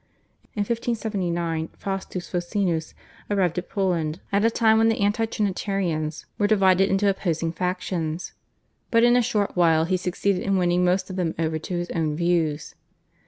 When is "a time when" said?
4.43-4.89